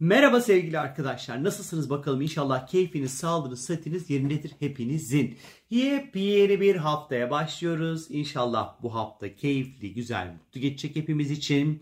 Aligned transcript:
Merhaba 0.00 0.40
sevgili 0.40 0.78
arkadaşlar. 0.78 1.44
Nasılsınız 1.44 1.90
bakalım? 1.90 2.20
İnşallah 2.20 2.66
keyfiniz, 2.66 3.14
sağlığınız, 3.14 3.64
sıhhatiniz 3.64 4.10
yerindedir 4.10 4.52
hepinizin. 4.58 5.38
Yepyeni 5.70 6.60
bir 6.60 6.76
haftaya 6.76 7.30
başlıyoruz. 7.30 8.06
İnşallah 8.10 8.82
bu 8.82 8.94
hafta 8.94 9.36
keyifli, 9.36 9.94
güzel, 9.94 10.32
mutlu 10.32 10.60
geçecek 10.60 10.96
hepimiz 10.96 11.30
için. 11.30 11.80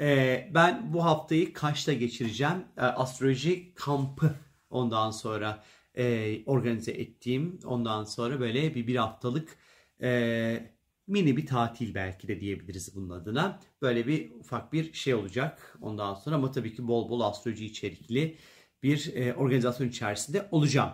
Ee, 0.00 0.50
ben 0.54 0.92
bu 0.92 1.04
haftayı 1.04 1.52
Kaş'ta 1.52 1.92
geçireceğim. 1.92 2.64
Ee, 2.76 2.80
astroloji 2.80 3.74
kampı 3.74 4.34
ondan 4.70 5.10
sonra 5.10 5.64
e, 5.94 6.44
organize 6.44 6.92
ettiğim. 6.92 7.58
Ondan 7.64 8.04
sonra 8.04 8.40
böyle 8.40 8.74
bir 8.74 8.86
bir 8.86 8.96
haftalık 8.96 9.56
e, 10.02 10.72
mini 11.06 11.36
bir 11.36 11.46
tatil 11.46 11.94
belki 11.94 12.28
de 12.28 12.40
diyebiliriz 12.40 12.94
bunun 12.94 13.10
adına. 13.10 13.60
Böyle 13.82 14.06
bir 14.06 14.30
ufak 14.30 14.72
bir 14.72 14.92
şey 14.92 15.14
olacak 15.14 15.76
ondan 15.80 16.14
sonra 16.14 16.36
ama 16.36 16.50
tabii 16.50 16.74
ki 16.74 16.88
bol 16.88 17.10
bol 17.10 17.20
astroloji 17.20 17.66
içerikli 17.66 18.36
bir 18.82 19.12
e, 19.14 19.34
organizasyon 19.34 19.88
içerisinde 19.88 20.48
olacağım. 20.50 20.92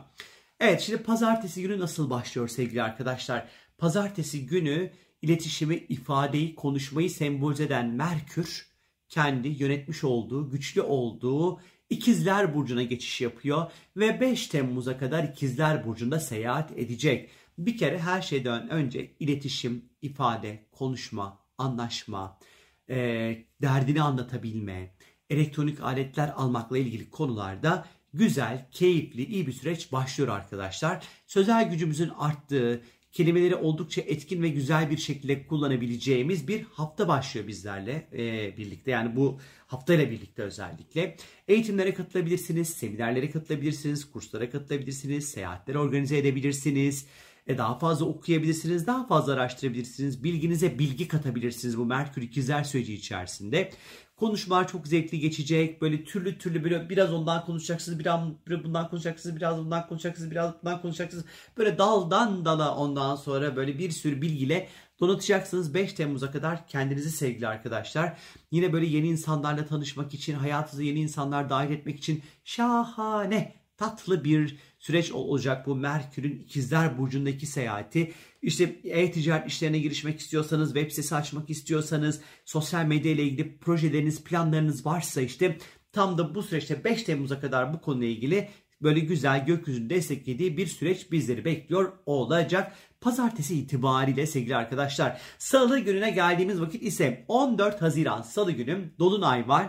Evet 0.60 0.80
şimdi 0.80 1.02
pazartesi 1.02 1.62
günü 1.62 1.78
nasıl 1.78 2.10
başlıyor 2.10 2.48
sevgili 2.48 2.82
arkadaşlar? 2.82 3.48
Pazartesi 3.78 4.46
günü 4.46 4.92
iletişimi, 5.22 5.76
ifadeyi, 5.76 6.54
konuşmayı 6.54 7.10
sembolize 7.10 7.64
eden 7.64 7.86
Merkür 7.86 8.68
kendi 9.08 9.48
yönetmiş 9.48 10.04
olduğu, 10.04 10.50
güçlü 10.50 10.82
olduğu 10.82 11.60
İkizler 11.90 12.54
Burcu'na 12.54 12.82
geçiş 12.82 13.20
yapıyor 13.20 13.70
ve 13.96 14.20
5 14.20 14.46
Temmuz'a 14.46 14.98
kadar 14.98 15.24
İkizler 15.24 15.86
Burcu'nda 15.86 16.20
seyahat 16.20 16.78
edecek. 16.78 17.30
Bir 17.58 17.76
kere 17.76 17.98
her 17.98 18.22
şeyden 18.22 18.70
önce 18.70 19.10
iletişim, 19.20 19.84
ifade, 20.02 20.66
konuşma, 20.72 21.38
anlaşma, 21.58 22.38
e, 22.90 22.96
derdini 23.62 24.02
anlatabilme, 24.02 24.94
elektronik 25.30 25.80
aletler 25.80 26.32
almakla 26.36 26.78
ilgili 26.78 27.10
konularda 27.10 27.86
güzel, 28.14 28.68
keyifli, 28.70 29.24
iyi 29.26 29.46
bir 29.46 29.52
süreç 29.52 29.92
başlıyor 29.92 30.28
arkadaşlar. 30.28 31.04
Sözel 31.26 31.70
gücümüzün 31.70 32.08
arttığı, 32.08 32.82
kelimeleri 33.12 33.54
oldukça 33.54 34.00
etkin 34.00 34.42
ve 34.42 34.48
güzel 34.48 34.90
bir 34.90 34.96
şekilde 34.96 35.46
kullanabileceğimiz 35.46 36.48
bir 36.48 36.62
hafta 36.62 37.08
başlıyor 37.08 37.46
bizlerle 37.46 38.08
e, 38.12 38.56
birlikte. 38.56 38.90
Yani 38.90 39.16
bu 39.16 39.40
haftayla 39.66 40.10
birlikte 40.10 40.42
özellikle. 40.42 41.16
Eğitimlere 41.48 41.94
katılabilirsiniz, 41.94 42.68
seminerlere 42.68 43.30
katılabilirsiniz, 43.30 44.10
kurslara 44.10 44.50
katılabilirsiniz, 44.50 45.28
seyahatleri 45.28 45.78
organize 45.78 46.18
edebilirsiniz. 46.18 47.06
E 47.48 47.58
daha 47.58 47.78
fazla 47.78 48.06
okuyabilirsiniz, 48.06 48.86
daha 48.86 49.06
fazla 49.06 49.32
araştırabilirsiniz, 49.32 50.24
bilginize 50.24 50.78
bilgi 50.78 51.08
katabilirsiniz 51.08 51.78
bu 51.78 51.84
Merkür 51.84 52.22
ikizler 52.22 52.64
süreci 52.64 52.94
içerisinde. 52.94 53.70
Konuşmalar 54.16 54.68
çok 54.68 54.86
zevkli 54.86 55.20
geçecek. 55.20 55.82
Böyle 55.82 56.04
türlü 56.04 56.38
türlü 56.38 56.64
böyle 56.64 56.90
biraz 56.90 57.12
ondan 57.12 57.44
konuşacaksınız, 57.44 57.98
biraz 57.98 58.20
bundan 58.64 58.90
konuşacaksınız, 58.90 59.36
biraz 59.36 59.58
bundan 59.58 59.88
konuşacaksınız, 59.88 60.30
biraz 60.30 60.54
bundan 60.62 60.82
konuşacaksınız. 60.82 61.24
Böyle 61.58 61.78
daldan 61.78 62.44
dala 62.44 62.76
ondan 62.76 63.16
sonra 63.16 63.56
böyle 63.56 63.78
bir 63.78 63.90
sürü 63.90 64.22
bilgiyle 64.22 64.68
donatacaksınız 65.00 65.74
5 65.74 65.92
Temmuz'a 65.92 66.30
kadar 66.30 66.66
kendinizi 66.66 67.10
sevgili 67.10 67.48
arkadaşlar. 67.48 68.18
Yine 68.50 68.72
böyle 68.72 68.86
yeni 68.86 69.08
insanlarla 69.08 69.66
tanışmak 69.66 70.14
için, 70.14 70.34
hayatınıza 70.34 70.82
yeni 70.82 71.00
insanlar 71.00 71.50
dahil 71.50 71.70
etmek 71.70 71.98
için 71.98 72.22
şahane 72.44 73.54
tatlı 73.76 74.24
bir 74.24 74.56
süreç 74.78 75.12
olacak 75.12 75.66
bu 75.66 75.74
Merkür'ün 75.74 76.38
ikizler 76.38 76.98
burcundaki 76.98 77.46
seyahati. 77.46 78.12
İşte 78.42 78.80
e-ticaret 78.84 79.48
işlerine 79.48 79.78
girişmek 79.78 80.20
istiyorsanız, 80.20 80.74
web 80.74 80.90
sitesi 80.90 81.14
açmak 81.14 81.50
istiyorsanız, 81.50 82.20
sosyal 82.44 82.84
medya 82.84 83.12
ile 83.12 83.22
ilgili 83.22 83.58
projeleriniz, 83.58 84.24
planlarınız 84.24 84.86
varsa 84.86 85.20
işte 85.20 85.58
tam 85.92 86.18
da 86.18 86.34
bu 86.34 86.42
süreçte 86.42 86.84
5 86.84 87.02
Temmuz'a 87.02 87.40
kadar 87.40 87.74
bu 87.74 87.80
konuyla 87.80 88.08
ilgili 88.08 88.48
böyle 88.82 89.00
güzel 89.00 89.46
gökyüzünü 89.46 89.90
desteklediği 89.90 90.56
bir 90.56 90.66
süreç 90.66 91.12
bizleri 91.12 91.44
bekliyor 91.44 91.92
olacak. 92.06 92.72
Pazartesi 93.00 93.54
itibariyle 93.54 94.26
sevgili 94.26 94.56
arkadaşlar. 94.56 95.20
Salı 95.38 95.78
gününe 95.78 96.10
geldiğimiz 96.10 96.60
vakit 96.60 96.82
ise 96.82 97.24
14 97.28 97.82
Haziran 97.82 98.22
Salı 98.22 98.52
günü 98.52 98.90
Dolunay 98.98 99.48
var. 99.48 99.66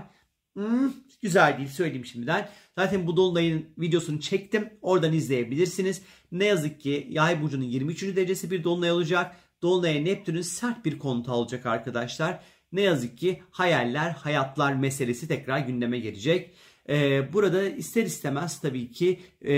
Hmm, 0.60 0.94
güzel 1.22 1.58
değil 1.58 1.70
söyleyeyim 1.70 2.06
şimdiden. 2.06 2.50
Zaten 2.78 3.08
bu 3.08 3.18
Dolunay'ın 3.18 3.66
videosunu 3.78 4.20
çektim. 4.20 4.70
Oradan 4.82 5.14
izleyebilirsiniz. 5.14 6.02
Ne 6.32 6.46
yazık 6.46 6.82
ki 6.82 7.08
Yay 7.10 7.42
burcunun 7.42 7.64
23. 7.64 8.04
derecesi 8.04 8.52
bir 8.52 8.64
Dolunay 8.64 8.92
olacak. 8.92 9.36
Dolunay'a 9.62 10.02
Neptün'ün 10.02 10.42
sert 10.42 10.86
bir 10.86 11.00
konuta 11.00 11.34
olacak 11.34 11.66
arkadaşlar. 11.66 12.40
Ne 12.72 12.82
yazık 12.82 13.18
ki 13.18 13.44
hayaller, 13.52 14.12
hayatlar 14.12 14.74
meselesi 14.74 15.28
tekrar 15.28 15.60
gündeme 15.60 16.00
gelecek. 16.00 16.54
Ee, 16.90 17.34
burada 17.34 17.70
ister 17.70 18.04
istemez 18.04 18.62
tabii 18.62 18.92
ki 18.92 19.20
e, 19.46 19.54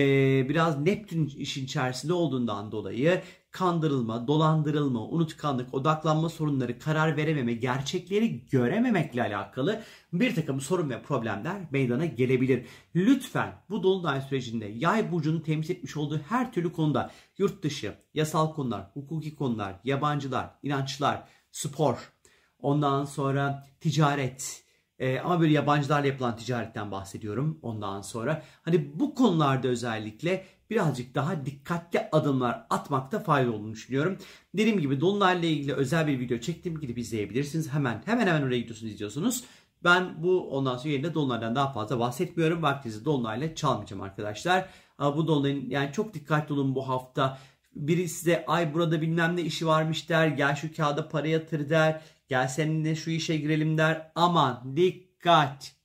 biraz 0.50 0.80
Neptün 0.80 1.26
işin 1.38 1.66
içerisinde 1.66 2.14
olduğundan 2.14 2.72
dolayı 2.72 3.22
kandırılma, 3.52 4.28
dolandırılma, 4.28 5.08
unutkanlık, 5.08 5.74
odaklanma 5.74 6.30
sorunları, 6.30 6.80
karar 6.80 7.18
verememe, 7.18 7.54
gerçekleri 7.54 8.46
görememekle 8.46 9.24
alakalı 9.24 9.82
bir 10.14 10.36
takım 10.36 10.62
sorun 10.62 10.90
ve 10.90 11.02
problemler 11.02 11.62
meydana 11.72 12.06
gelebilir. 12.06 12.66
Lütfen 12.96 13.54
bu 13.70 13.84
dolunay 13.84 14.22
sürecinde 14.22 14.66
yay 14.66 15.12
burcunun 15.12 15.40
temsil 15.40 15.76
etmiş 15.76 15.98
olduğu 15.98 16.22
her 16.30 16.54
türlü 16.54 16.74
konuda 16.74 17.12
yurt 17.38 17.64
dışı, 17.64 17.94
yasal 18.14 18.54
konular, 18.54 18.92
hukuki 18.94 19.36
konular, 19.36 19.76
yabancılar, 19.84 20.50
inançlar, 20.64 21.24
spor, 21.52 22.12
ondan 22.60 23.06
sonra 23.06 23.68
ticaret, 23.80 24.64
ee, 25.02 25.20
ama 25.20 25.42
böyle 25.42 25.54
yabancılarla 25.54 26.08
yapılan 26.08 26.36
ticaretten 26.36 26.92
bahsediyorum 26.92 27.60
ondan 27.62 28.02
sonra. 28.02 28.44
Hani 28.62 29.00
bu 29.00 29.16
konularda 29.16 29.68
özellikle 29.68 30.46
birazcık 30.72 31.16
daha 31.16 31.46
dikkatli 31.46 32.10
adımlar 32.12 32.66
atmakta 32.70 33.20
fayda 33.20 33.52
olduğunu 33.52 33.72
düşünüyorum. 33.72 34.18
Dediğim 34.54 34.80
gibi 34.80 35.02
Dolunay'la 35.02 35.48
ilgili 35.48 35.74
özel 35.74 36.08
bir 36.08 36.20
video 36.20 36.38
çektim. 36.38 36.80
Gidip 36.80 36.98
izleyebilirsiniz. 36.98 37.74
Hemen 37.74 38.02
hemen 38.06 38.28
hemen 38.28 38.42
oraya 38.42 38.60
gidiyorsunuz 38.60 38.94
izliyorsunuz. 38.94 39.44
Ben 39.84 40.24
bu 40.24 40.50
ondan 40.50 40.78
sonra 40.78 40.90
yerinde 40.90 41.14
Dolunay'dan 41.14 41.56
daha 41.56 41.74
fazla 41.74 42.00
bahsetmiyorum. 42.00 42.64
Vaktinizi 42.64 43.06
Dolunay'la 43.06 43.56
çalmayacağım 43.56 44.02
arkadaşlar. 44.02 44.70
Bu 45.00 45.28
Dolunay'ın 45.28 45.70
yani 45.70 45.92
çok 45.94 46.14
dikkatli 46.14 46.54
olun 46.54 46.76
bu 46.76 46.90
hafta. 46.90 47.38
Biri 47.76 48.10
size 48.10 48.46
ay 48.46 48.74
burada 48.74 49.02
bilmem 49.02 49.36
ne 49.36 49.42
işi 49.42 49.68
varmış 49.68 50.10
der. 50.10 50.28
Gel 50.28 50.56
şu 50.56 50.76
kağıda 50.76 51.10
para 51.10 51.28
yatır 51.28 51.70
der. 51.70 52.02
Gel 52.28 52.48
seninle 52.48 52.96
şu 52.96 53.12
işe 53.12 53.38
girelim 53.38 53.78
der. 53.78 54.12
Aman 54.16 54.78
dikkat. 54.78 55.76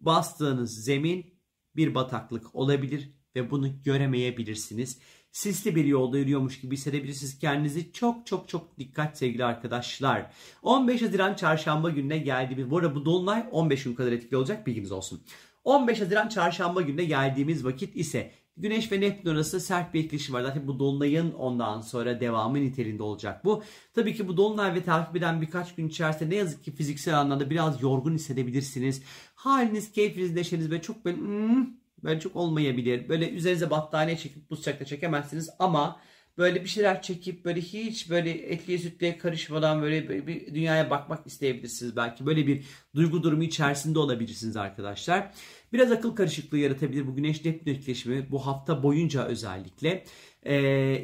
Bastığınız 0.00 0.84
zemin 0.84 1.34
bir 1.76 1.94
bataklık 1.94 2.54
olabilir 2.54 3.19
ve 3.36 3.50
bunu 3.50 3.82
göremeyebilirsiniz. 3.82 4.98
Sisli 5.32 5.76
bir 5.76 5.84
yolda 5.84 6.18
yürüyormuş 6.18 6.60
gibi 6.60 6.76
hissedebilirsiniz 6.76 7.38
kendinizi. 7.38 7.92
Çok 7.92 8.26
çok 8.26 8.48
çok 8.48 8.78
dikkat 8.78 9.18
sevgili 9.18 9.44
arkadaşlar. 9.44 10.30
15 10.62 11.02
Haziran 11.02 11.34
çarşamba 11.34 11.90
gününe 11.90 12.18
geldiğimiz, 12.18 12.70
bu 12.70 12.78
arada 12.78 12.94
bu 12.94 13.04
dolunay 13.04 13.46
15 13.50 13.84
gün 13.84 13.94
kadar 13.94 14.12
etkili 14.12 14.36
olacak 14.36 14.66
bilginiz 14.66 14.92
olsun. 14.92 15.20
15 15.64 16.00
Haziran 16.00 16.28
çarşamba 16.28 16.80
gününe 16.80 17.04
geldiğimiz 17.04 17.64
vakit 17.64 17.96
ise 17.96 18.32
Güneş 18.56 18.92
ve 18.92 19.00
Neptün 19.00 19.30
arasında 19.30 19.60
sert 19.60 19.94
bir 19.94 20.04
etkileşim 20.04 20.34
var. 20.34 20.42
Zaten 20.42 20.66
bu 20.66 20.78
Dolunay'ın 20.78 21.32
ondan 21.32 21.80
sonra 21.80 22.20
devamı 22.20 22.60
niteliğinde 22.60 23.02
olacak 23.02 23.44
bu. 23.44 23.62
Tabii 23.94 24.14
ki 24.14 24.28
bu 24.28 24.36
Dolunay 24.36 24.74
ve 24.74 24.84
takip 24.84 25.16
eden 25.16 25.40
birkaç 25.40 25.74
gün 25.74 25.88
içerisinde 25.88 26.30
ne 26.30 26.34
yazık 26.34 26.64
ki 26.64 26.72
fiziksel 26.72 27.20
anlamda 27.20 27.50
biraz 27.50 27.82
yorgun 27.82 28.14
hissedebilirsiniz. 28.14 29.02
Haliniz, 29.34 29.92
keyfiniz, 29.92 30.34
neşeniz 30.34 30.70
ve 30.70 30.82
çok 30.82 31.04
böyle 31.04 31.16
hmm, 31.16 31.66
böyle 32.04 32.20
çok 32.20 32.36
olmayabilir. 32.36 33.08
Böyle 33.08 33.30
üzerinize 33.30 33.70
battaniye 33.70 34.16
çekip 34.16 34.50
bu 34.50 34.56
sıcakta 34.56 34.84
çekemezsiniz 34.84 35.50
ama 35.58 36.00
böyle 36.38 36.62
bir 36.64 36.68
şeyler 36.68 37.02
çekip 37.02 37.44
böyle 37.44 37.60
hiç 37.60 38.10
böyle 38.10 38.30
etliye 38.30 38.78
sütlüye 38.78 39.18
karışmadan 39.18 39.82
böyle 39.82 40.26
bir 40.26 40.54
dünyaya 40.54 40.90
bakmak 40.90 41.26
isteyebilirsiniz 41.26 41.96
belki. 41.96 42.26
Böyle 42.26 42.46
bir 42.46 42.64
duygu 42.94 43.22
durumu 43.22 43.42
içerisinde 43.42 43.98
olabilirsiniz 43.98 44.56
arkadaşlar. 44.56 45.32
Biraz 45.72 45.92
akıl 45.92 46.16
karışıklığı 46.16 46.58
yaratabilir 46.58 47.06
bu 47.06 47.16
güneş 47.16 47.44
neptün 47.44 47.74
etkileşimi 47.74 48.30
bu 48.30 48.46
hafta 48.46 48.82
boyunca 48.82 49.24
özellikle. 49.24 50.04
E, 50.42 50.54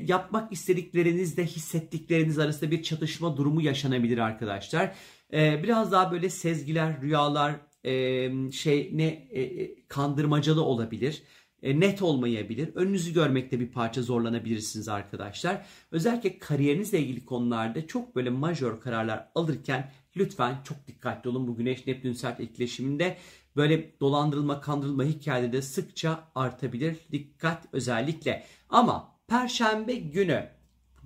yapmak 0.07 0.53
istediklerinizle 0.53 1.47
hissettikleriniz 1.47 2.39
arasında 2.39 2.71
bir 2.71 2.83
çatışma 2.83 3.37
durumu 3.37 3.63
yaşanabilir 3.63 4.19
arkadaşlar. 4.19 4.95
E, 5.33 5.63
biraz 5.63 5.93
daha 5.93 6.13
böyle 6.13 6.31
sezgiler, 6.31 7.03
rüyalar, 7.03 7.55
e, 7.85 8.31
şey 8.53 8.91
ne 8.93 9.07
e, 9.07 9.75
kandırmacalı 9.89 10.63
olabilir 10.63 11.23
e, 11.63 11.81
net 11.81 12.03
olmayabilir. 12.03 12.75
Önünüzü 12.75 13.15
görmekte 13.15 13.61
bir 13.61 13.73
parça 13.73 14.03
zorlanabilirsiniz 14.03 14.89
arkadaşlar. 14.89 15.67
Özellikle 15.91 16.39
kariyerinizle 16.39 16.99
ilgili 16.99 17.25
konularda 17.25 17.87
çok 17.87 18.17
böyle 18.17 18.31
majör 18.31 18.81
kararlar 18.81 19.29
alırken 19.35 19.93
lütfen 20.17 20.57
çok 20.65 20.87
dikkatli 20.87 21.31
olun. 21.31 21.49
Bu 21.49 21.57
Güneş 21.57 21.87
Neptün 21.87 22.13
sert 22.13 22.41
etkileşiminde 22.41 23.17
böyle 23.57 24.01
dolandırılma, 24.01 24.61
kandırılma 24.61 25.05
hikayeleri 25.05 25.53
de 25.53 25.63
sıkça 25.63 26.29
artabilir. 26.35 26.97
Dikkat 27.13 27.65
özellikle. 27.73 28.45
Ama 28.69 29.17
Perşembe 29.29 29.95
günü 29.95 30.49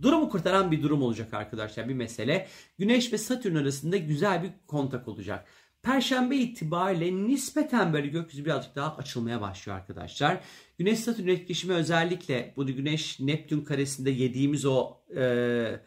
durumu 0.03 0.29
kurtaran 0.29 0.71
bir 0.71 0.83
durum 0.83 1.03
olacak 1.03 1.35
arkadaşlar 1.35 1.89
bir 1.89 1.95
mesele. 1.95 2.49
Güneş 2.79 3.13
ve 3.13 3.19
Satürn 3.19 3.55
arasında 3.55 3.97
güzel 3.97 4.43
bir 4.43 4.51
kontak 4.67 5.09
olacak. 5.09 5.47
Perşembe 5.83 6.37
itibariyle 6.37 7.27
nispeten 7.27 7.93
böyle 7.93 8.07
gökyüzü 8.07 8.45
birazcık 8.45 8.77
daha 8.77 8.97
açılmaya 8.97 9.41
başlıyor 9.41 9.79
arkadaşlar. 9.79 10.41
Güneş 10.79 10.99
Satürn 10.99 11.29
etkileşimi 11.29 11.75
özellikle 11.75 12.55
bu 12.57 12.67
Güneş 12.67 13.21
Neptün 13.21 13.61
karesinde 13.61 14.11
yediğimiz 14.11 14.65
o 14.67 14.97
e, 15.17 15.81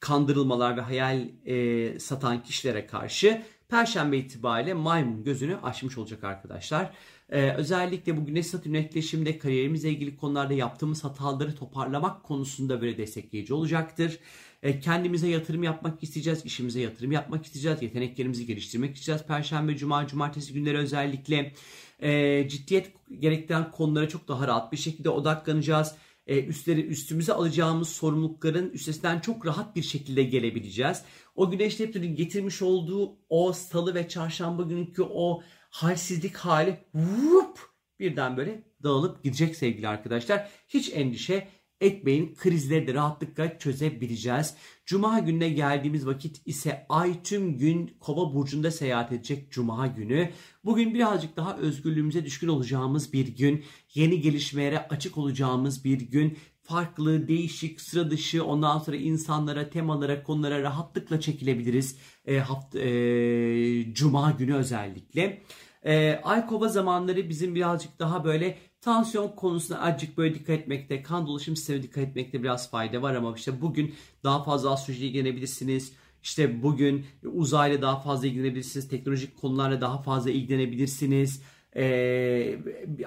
kandırılmalar 0.00 0.76
ve 0.76 0.80
hayal 0.80 1.28
e, 1.44 1.98
satan 1.98 2.42
kişilere 2.42 2.86
karşı 2.86 3.42
Perşembe 3.70 4.18
itibariyle 4.18 4.74
maymun 4.74 5.24
gözünü 5.24 5.56
açmış 5.56 5.98
olacak 5.98 6.24
arkadaşlar. 6.24 6.90
Ee, 7.30 7.50
özellikle 7.50 8.16
bu 8.16 8.26
Güneş 8.26 8.46
Satürn 8.46 8.74
etkileşiminde 8.74 9.38
kariyerimizle 9.38 9.90
ilgili 9.90 10.16
konularda 10.16 10.54
yaptığımız 10.54 11.04
hataları 11.04 11.54
toparlamak 11.54 12.22
konusunda 12.22 12.80
böyle 12.80 12.98
destekleyici 12.98 13.54
olacaktır. 13.54 14.18
Ee, 14.62 14.80
kendimize 14.80 15.28
yatırım 15.28 15.62
yapmak 15.62 16.02
isteyeceğiz, 16.02 16.44
işimize 16.44 16.80
yatırım 16.80 17.12
yapmak 17.12 17.46
isteyeceğiz, 17.46 17.82
yeteneklerimizi 17.82 18.46
geliştirmek 18.46 18.96
isteyeceğiz. 18.96 19.28
Perşembe, 19.28 19.76
Cuma, 19.76 20.06
Cumartesi 20.06 20.52
günleri 20.52 20.78
özellikle 20.78 21.52
e, 22.00 22.48
ciddiyet 22.48 22.92
gerektiren 23.18 23.70
konulara 23.70 24.08
çok 24.08 24.28
daha 24.28 24.46
rahat 24.46 24.72
bir 24.72 24.76
şekilde 24.76 25.10
odaklanacağız 25.10 25.94
e, 26.26 26.44
üstleri 26.44 26.86
üstümüze 26.86 27.32
alacağımız 27.32 27.88
sorumlulukların 27.88 28.70
üstesinden 28.70 29.20
çok 29.20 29.46
rahat 29.46 29.76
bir 29.76 29.82
şekilde 29.82 30.22
gelebileceğiz. 30.22 31.02
O 31.36 31.50
güneş 31.50 31.80
Neptün'ün 31.80 32.16
getirmiş 32.16 32.62
olduğu 32.62 33.16
o 33.28 33.52
salı 33.52 33.94
ve 33.94 34.08
çarşamba 34.08 34.62
günkü 34.62 35.02
o 35.02 35.42
halsizlik 35.70 36.36
hali 36.36 36.78
vup, 36.94 37.58
birden 37.98 38.36
böyle 38.36 38.62
dağılıp 38.82 39.24
gidecek 39.24 39.56
sevgili 39.56 39.88
arkadaşlar. 39.88 40.50
Hiç 40.68 40.92
endişe 40.94 41.48
etmeyin 41.80 42.34
krizleri 42.34 42.86
de 42.86 42.94
rahatlıkla 42.94 43.58
çözebileceğiz. 43.58 44.54
Cuma 44.86 45.18
gününe 45.18 45.48
geldiğimiz 45.48 46.06
vakit 46.06 46.42
ise 46.46 46.86
ay 46.88 47.22
tüm 47.22 47.58
gün 47.58 47.96
kova 48.00 48.34
burcunda 48.34 48.70
seyahat 48.70 49.12
edecek 49.12 49.52
cuma 49.52 49.86
günü. 49.86 50.30
Bugün 50.64 50.94
birazcık 50.94 51.36
daha 51.36 51.56
özgürlüğümüze 51.56 52.24
düşkün 52.24 52.48
olacağımız 52.48 53.12
bir 53.12 53.28
gün. 53.28 53.64
Yeni 53.94 54.20
gelişmelere 54.20 54.88
açık 54.88 55.18
olacağımız 55.18 55.84
bir 55.84 56.00
gün. 56.00 56.38
Farklı, 56.70 57.28
değişik, 57.28 57.80
sıra 57.80 58.10
dışı 58.10 58.44
ondan 58.44 58.78
sonra 58.78 58.96
insanlara, 58.96 59.70
temalara, 59.70 60.22
konulara 60.22 60.62
rahatlıkla 60.62 61.20
çekilebiliriz. 61.20 61.96
E, 62.26 62.38
hafta, 62.38 62.78
e, 62.78 63.94
cuma 63.94 64.30
günü 64.30 64.54
özellikle. 64.54 65.42
E, 65.84 66.20
ay 66.24 66.46
kova 66.46 66.68
zamanları 66.68 67.28
bizim 67.28 67.54
birazcık 67.54 67.98
daha 67.98 68.24
böyle 68.24 68.58
Tansiyon 68.80 69.28
konusuna 69.28 69.80
azıcık 69.80 70.18
böyle 70.18 70.34
dikkat 70.34 70.60
etmekte, 70.60 71.02
kan 71.02 71.26
dolaşım 71.26 71.56
sistemine 71.56 71.82
dikkat 71.82 72.04
etmekte 72.04 72.42
biraz 72.42 72.70
fayda 72.70 73.02
var 73.02 73.14
ama 73.14 73.34
işte 73.36 73.60
bugün 73.60 73.94
daha 74.24 74.44
fazla 74.44 74.70
astrolojiyle 74.70 75.08
ilgilenebilirsiniz. 75.08 75.92
İşte 76.22 76.62
bugün 76.62 77.06
uzayla 77.32 77.82
daha 77.82 78.00
fazla 78.00 78.26
ilgilenebilirsiniz. 78.26 78.88
Teknolojik 78.88 79.36
konularla 79.36 79.80
daha 79.80 80.02
fazla 80.02 80.30
ilgilenebilirsiniz. 80.30 81.42
Ee, 81.76 82.58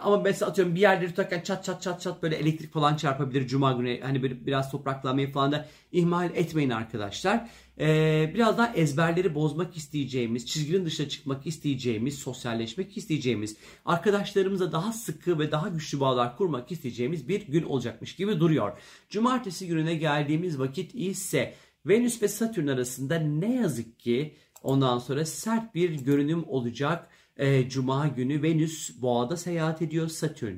ama 0.01 0.17
mesela 0.17 0.51
atıyorum 0.51 0.75
bir 0.75 0.79
yerleri 0.79 1.09
tutarken 1.09 1.41
çat 1.41 1.63
çat 1.65 1.81
çat 1.81 2.01
çat 2.01 2.23
böyle 2.23 2.35
elektrik 2.35 2.73
falan 2.73 2.95
çarpabilir 2.95 3.47
cuma 3.47 3.71
günü. 3.71 4.01
Hani 4.01 4.23
böyle 4.23 4.45
biraz 4.45 4.71
topraklanmayı 4.71 5.31
falan 5.31 5.51
da 5.51 5.65
ihmal 5.91 6.29
etmeyin 6.35 6.69
arkadaşlar. 6.69 7.49
Ee, 7.79 8.31
biraz 8.33 8.57
daha 8.57 8.73
ezberleri 8.73 9.35
bozmak 9.35 9.77
isteyeceğimiz, 9.77 10.45
çizginin 10.45 10.85
dışına 10.85 11.09
çıkmak 11.09 11.47
isteyeceğimiz, 11.47 12.19
sosyalleşmek 12.19 12.97
isteyeceğimiz, 12.97 13.57
arkadaşlarımıza 13.85 14.71
daha 14.71 14.93
sıkı 14.93 15.39
ve 15.39 15.51
daha 15.51 15.67
güçlü 15.69 15.99
bağlar 15.99 16.37
kurmak 16.37 16.71
isteyeceğimiz 16.71 17.27
bir 17.27 17.47
gün 17.47 17.63
olacakmış 17.63 18.15
gibi 18.15 18.39
duruyor. 18.39 18.77
Cumartesi 19.09 19.67
gününe 19.67 19.95
geldiğimiz 19.95 20.59
vakit 20.59 20.95
ise 20.95 21.53
Venüs 21.85 22.21
ve 22.21 22.27
Satürn 22.27 22.67
arasında 22.67 23.19
ne 23.19 23.55
yazık 23.55 23.99
ki 23.99 24.35
ondan 24.63 24.99
sonra 24.99 25.25
sert 25.25 25.75
bir 25.75 25.89
görünüm 25.89 26.43
olacak 26.47 27.09
e, 27.37 27.69
Cuma 27.69 28.07
günü 28.07 28.43
Venüs 28.43 29.01
boğada 29.01 29.37
seyahat 29.37 29.81
ediyor. 29.81 30.07
Satürn 30.07 30.57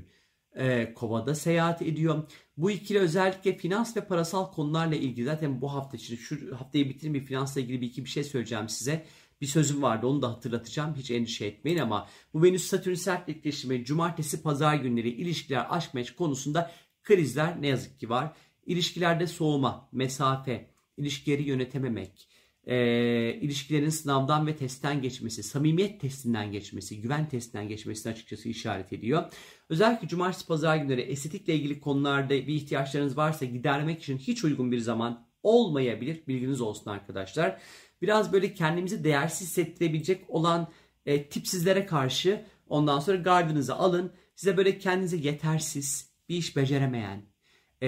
e, 0.56 0.94
kovada 0.94 1.36
seyahat 1.36 1.81
ediyor. 1.81 2.24
Bu 2.57 2.72
ikili 2.72 3.00
özellikle 3.00 3.57
finans 3.57 3.98
ve 3.98 4.01
parasal 4.01 4.51
konularla 4.51 4.95
ilgili 4.95 5.25
zaten 5.25 5.62
bu 5.62 5.74
hafta 5.74 5.98
için 5.98 6.16
şu 6.16 6.56
haftayı 6.56 6.89
bitirin 6.89 7.13
bir 7.13 7.25
finansla 7.25 7.62
ilgili 7.62 7.81
bir 7.81 7.88
iki 7.88 8.06
bir 8.06 8.10
şey 8.10 8.24
söyleyeceğim 8.24 8.69
size. 8.69 9.06
Bir 9.42 9.45
sözüm 9.45 9.81
vardı 9.81 10.07
onu 10.07 10.22
da 10.22 10.30
hatırlatacağım. 10.31 10.95
Hiç 10.95 11.12
endişe 11.12 11.45
etmeyin 11.45 11.77
ama 11.77 12.10
bu 12.33 12.44
Venüs 12.44 12.63
Satürn 12.63 12.94
sert 12.94 13.30
etkileşimi 13.30 13.86
cumartesi 13.86 14.42
pazar 14.42 14.75
günleri 14.75 15.10
ilişkiler 15.10 15.68
aşk 15.69 15.94
meş 15.94 16.16
konusunda 16.16 16.72
krizler 17.04 17.62
ne 17.62 17.68
yazık 17.68 18.00
ki 18.00 18.10
var. 18.10 18.33
İlişkilerde 18.66 19.27
soğuma, 19.27 19.89
mesafe, 19.92 20.69
ilişkileri 20.98 21.44
yönetememek, 21.44 22.30
e, 22.68 22.78
ilişkilerin 23.42 23.90
sınavdan 23.90 24.48
ve 24.48 24.56
testten 24.56 25.02
geçmesi, 25.02 25.44
samimiyet 25.44 26.02
testinden 26.02 26.52
geçmesi, 26.52 27.02
güven 27.02 27.30
testinden 27.30 27.68
geçmesini 27.68 28.14
açıkçası 28.14 28.50
işaret 28.50 28.94
ediyor. 28.94 29.24
Özellikle 29.70 30.08
cumartesi 30.08 30.48
pazar 30.48 30.78
günleri 30.78 31.02
estetikle 31.02 31.56
ilgili 31.56 31.80
konularda 31.80 32.30
bir 32.30 32.48
ihtiyaçlarınız 32.48 33.18
varsa 33.18 33.46
gidermek 33.46 34.00
için 34.02 34.18
hiç 34.18 34.44
uygun 34.44 34.72
bir 34.72 34.80
zaman 34.80 35.28
olmayabilir. 35.44 36.28
Bilginiz 36.28 36.62
olsun 36.62 36.92
arkadaşlar. 36.92 37.62
Biraz 38.02 38.34
böyle 38.34 38.54
kendimizi 38.54 39.04
değersiz 39.04 39.48
hissettirebilecek 39.48 40.30
olan 40.30 40.68
e, 41.06 41.30
tipsizlere 41.30 41.86
karşı 41.86 42.46
ondan 42.68 43.00
sonra 43.00 43.18
gardınızı 43.18 43.76
alın. 43.76 44.14
Size 44.36 44.58
böyle 44.58 44.78
kendinizi 44.78 45.28
yetersiz, 45.28 46.10
bir 46.30 46.38
iş 46.38 46.56
beceremeyen, 46.56 47.26
e, 47.83 47.88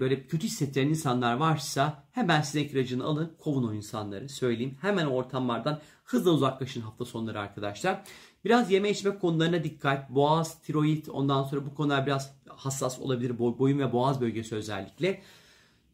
böyle 0.00 0.26
kötü 0.26 0.46
hissettiren 0.46 0.88
insanlar 0.88 1.34
varsa 1.34 2.04
hemen 2.12 2.42
sinek 2.42 2.72
ilacını 2.72 3.04
alın 3.04 3.32
kovun 3.38 3.68
o 3.68 3.74
insanları 3.74 4.28
söyleyeyim. 4.28 4.76
Hemen 4.80 5.06
ortamlardan 5.06 5.80
hızla 6.04 6.30
uzaklaşın 6.30 6.80
hafta 6.80 7.04
sonları 7.04 7.40
arkadaşlar. 7.40 8.02
Biraz 8.44 8.70
yeme 8.70 8.90
içme 8.90 9.18
konularına 9.18 9.64
dikkat. 9.64 10.10
Boğaz, 10.10 10.62
tiroid 10.62 11.06
ondan 11.06 11.42
sonra 11.42 11.66
bu 11.66 11.74
konular 11.74 12.06
biraz 12.06 12.34
hassas 12.48 12.98
olabilir. 12.98 13.38
Boyun 13.38 13.78
ve 13.78 13.92
boğaz 13.92 14.20
bölgesi 14.20 14.54
özellikle. 14.54 15.22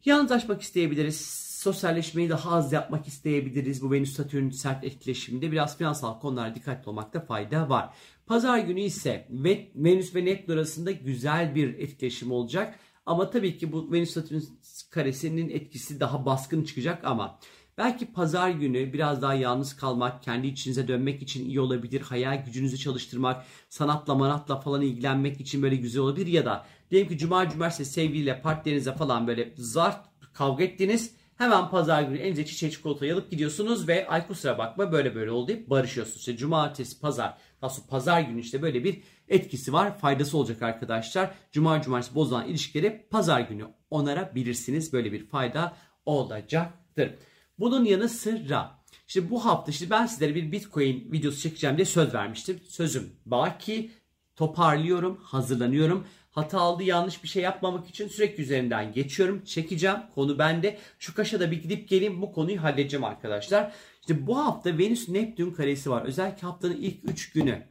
Yalnızlaşmak 0.05 0.61
isteyebiliriz. 0.61 1.47
Sosyalleşmeyi 1.57 2.29
daha 2.29 2.51
az 2.51 2.73
yapmak 2.73 3.07
isteyebiliriz. 3.07 3.81
Bu 3.81 3.91
Venüs 3.91 4.13
Satürn 4.15 4.49
sert 4.49 4.83
etkileşiminde 4.83 5.51
biraz 5.51 5.77
finansal 5.77 6.19
konulara 6.19 6.55
dikkatli 6.55 6.89
olmakta 6.89 7.19
fayda 7.25 7.69
var. 7.69 7.93
Pazar 8.25 8.59
günü 8.59 8.81
ise 8.81 9.27
Venüs 9.75 10.15
ve 10.15 10.25
Neptün 10.25 10.53
arasında 10.53 10.91
güzel 10.91 11.55
bir 11.55 11.79
etkileşim 11.79 12.31
olacak. 12.31 12.79
Ama 13.07 13.29
tabii 13.29 13.57
ki 13.57 13.71
bu 13.71 13.91
Venüs 13.91 14.11
Satürn 14.11 14.41
karesinin 14.89 15.49
etkisi 15.49 15.99
daha 15.99 16.25
baskın 16.25 16.63
çıkacak 16.63 17.03
ama 17.03 17.39
belki 17.77 18.13
pazar 18.13 18.49
günü 18.49 18.93
biraz 18.93 19.21
daha 19.21 19.33
yalnız 19.33 19.75
kalmak, 19.75 20.23
kendi 20.23 20.47
içinize 20.47 20.87
dönmek 20.87 21.21
için 21.21 21.45
iyi 21.45 21.59
olabilir. 21.59 22.01
Hayal 22.01 22.45
gücünüzü 22.45 22.77
çalıştırmak, 22.77 23.45
sanatla 23.69 24.15
manatla 24.15 24.59
falan 24.59 24.81
ilgilenmek 24.81 25.41
için 25.41 25.61
böyle 25.61 25.75
güzel 25.75 26.01
olabilir. 26.01 26.27
Ya 26.27 26.45
da 26.45 26.65
diyelim 26.91 27.09
ki 27.09 27.17
cuma 27.17 27.49
cumartesi 27.49 27.91
sevgiliyle 27.91 28.41
partnerinize 28.41 28.93
falan 28.93 29.27
böyle 29.27 29.53
zart 29.57 30.05
kavga 30.33 30.63
ettiniz. 30.63 31.15
Hemen 31.37 31.69
pazar 31.69 32.03
günü 32.03 32.17
elinize 32.17 32.45
çiçeği 32.45 32.71
çikolatayı 32.71 33.13
alıp 33.13 33.31
gidiyorsunuz 33.31 33.87
ve 33.87 34.07
ay 34.07 34.27
kusura 34.27 34.57
bakma 34.57 34.91
böyle 34.91 35.15
böyle 35.15 35.31
oldu 35.31 35.47
deyip 35.47 35.69
barışıyorsunuz. 35.69 36.19
İşte 36.19 36.37
cumartesi, 36.37 36.99
pazar, 36.99 37.37
nasıl 37.61 37.87
pazar 37.87 38.21
günü 38.21 38.39
işte 38.39 38.61
böyle 38.61 38.83
bir 38.83 39.03
etkisi 39.27 39.73
var. 39.73 39.97
Faydası 39.97 40.37
olacak 40.37 40.61
arkadaşlar. 40.61 41.31
Cuma 41.51 41.81
cumartesi 41.81 42.15
bozulan 42.15 42.47
ilişkileri 42.47 43.07
pazar 43.11 43.41
günü 43.41 43.65
onarabilirsiniz. 43.89 44.93
Böyle 44.93 45.11
bir 45.11 45.27
fayda 45.27 45.73
olacaktır. 46.05 47.15
Bunun 47.59 47.85
yanı 47.85 48.09
sıra 48.09 48.77
işte 49.07 49.29
bu 49.29 49.45
hafta 49.45 49.71
işte 49.71 49.89
ben 49.89 50.05
sizlere 50.05 50.35
bir 50.35 50.51
Bitcoin 50.51 51.11
videosu 51.11 51.39
çekeceğim 51.41 51.77
diye 51.77 51.85
söz 51.85 52.13
vermiştim. 52.13 52.59
Sözüm 52.67 53.09
baki 53.25 53.91
toparlıyorum, 54.35 55.17
hazırlanıyorum. 55.23 56.07
Hata 56.37 56.59
aldı 56.59 56.83
yanlış 56.83 57.23
bir 57.23 57.27
şey 57.27 57.43
yapmamak 57.43 57.89
için 57.89 58.07
sürekli 58.07 58.43
üzerinden 58.43 58.93
geçiyorum. 58.93 59.43
Çekeceğim. 59.43 59.97
Konu 60.15 60.39
bende. 60.39 60.77
Şu 60.99 61.15
kaşa 61.15 61.39
da 61.39 61.51
bir 61.51 61.61
gidip 61.61 61.89
geleyim 61.89 62.21
bu 62.21 62.31
konuyu 62.31 62.63
halledeceğim 62.63 63.03
arkadaşlar. 63.03 63.73
İşte 64.01 64.27
bu 64.27 64.37
hafta 64.37 64.77
Venüs 64.77 65.09
Neptün 65.09 65.51
karesi 65.51 65.89
var. 65.89 66.05
Özellikle 66.05 66.47
haftanın 66.47 66.75
ilk 66.75 67.09
3 67.09 67.31
günü. 67.31 67.67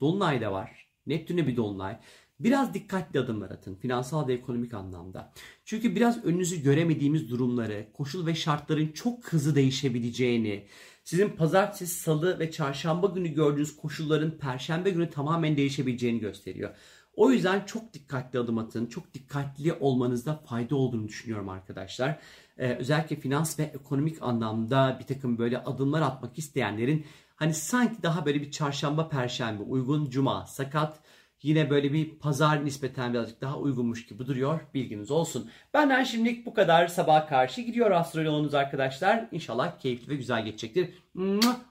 Dolunay 0.00 0.40
da 0.40 0.52
var. 0.52 0.88
Neptün'e 1.06 1.46
bir 1.46 1.56
dolunay. 1.56 1.98
Biraz 2.40 2.74
dikkatli 2.74 3.20
adımlar 3.20 3.50
atın 3.50 3.74
finansal 3.74 4.28
ve 4.28 4.34
ekonomik 4.34 4.74
anlamda. 4.74 5.32
Çünkü 5.64 5.96
biraz 5.96 6.24
önünüzü 6.24 6.62
göremediğimiz 6.62 7.30
durumları, 7.30 7.86
koşul 7.92 8.26
ve 8.26 8.34
şartların 8.34 8.88
çok 8.88 9.32
hızlı 9.32 9.54
değişebileceğini, 9.54 10.66
sizin 11.04 11.28
pazartesi, 11.28 11.86
salı 11.86 12.38
ve 12.38 12.50
çarşamba 12.50 13.06
günü 13.06 13.28
gördüğünüz 13.28 13.76
koşulların 13.76 14.38
perşembe 14.38 14.90
günü 14.90 15.10
tamamen 15.10 15.56
değişebileceğini 15.56 16.20
gösteriyor. 16.20 16.74
O 17.16 17.30
yüzden 17.30 17.64
çok 17.64 17.92
dikkatli 17.92 18.38
adım 18.38 18.58
atın. 18.58 18.86
Çok 18.86 19.14
dikkatli 19.14 19.72
olmanızda 19.72 20.34
fayda 20.34 20.76
olduğunu 20.76 21.08
düşünüyorum 21.08 21.48
arkadaşlar. 21.48 22.18
Ee, 22.58 22.74
özellikle 22.74 23.16
finans 23.16 23.58
ve 23.58 23.62
ekonomik 23.62 24.22
anlamda 24.22 24.96
bir 25.00 25.06
takım 25.06 25.38
böyle 25.38 25.58
adımlar 25.58 26.02
atmak 26.02 26.38
isteyenlerin 26.38 27.06
hani 27.36 27.54
sanki 27.54 28.02
daha 28.02 28.26
böyle 28.26 28.40
bir 28.40 28.50
çarşamba 28.50 29.08
perşembe 29.08 29.62
uygun 29.62 30.10
cuma 30.10 30.46
sakat 30.46 31.00
yine 31.42 31.70
böyle 31.70 31.92
bir 31.92 32.18
pazar 32.18 32.64
nispeten 32.64 33.14
birazcık 33.14 33.40
daha 33.40 33.58
uygunmuş 33.58 34.06
gibi 34.06 34.26
duruyor. 34.26 34.60
Bilginiz 34.74 35.10
olsun. 35.10 35.50
Benden 35.74 36.04
şimdilik 36.04 36.46
bu 36.46 36.54
kadar. 36.54 36.86
Sabah 36.86 37.28
karşı 37.28 37.60
gidiyor 37.60 37.90
astroloğunuz 37.90 38.54
arkadaşlar. 38.54 39.28
İnşallah 39.32 39.78
keyifli 39.78 40.12
ve 40.12 40.16
güzel 40.16 40.44
geçecektir. 40.44 40.88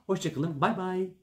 Hoşçakalın. 0.07 0.61
Bay 0.61 0.77
bay. 0.77 1.22